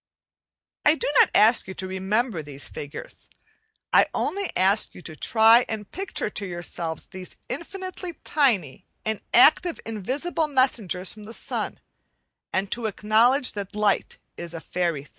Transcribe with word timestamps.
* 0.45 0.83
I 0.87 0.95
do 0.95 1.07
not 1.19 1.29
ask 1.35 1.67
you 1.67 1.75
to 1.75 1.85
remember 1.87 2.41
these 2.41 2.67
figures; 2.67 3.29
I 3.93 4.07
only 4.15 4.49
ask 4.57 4.95
you 4.95 5.03
to 5.03 5.15
try 5.15 5.63
and 5.69 5.91
picture 5.91 6.31
to 6.31 6.45
yourselves 6.47 7.05
these 7.05 7.37
infinitely 7.49 8.13
tiny 8.23 8.87
and 9.05 9.21
active 9.31 9.79
invisible 9.85 10.47
messengers 10.47 11.13
from 11.13 11.25
the 11.25 11.35
sun, 11.35 11.81
and 12.51 12.71
to 12.71 12.87
acknowledge 12.87 13.51
that 13.53 13.75
light 13.75 14.17
is 14.37 14.55
a 14.55 14.59
fairy 14.59 15.03
thing. 15.03 15.09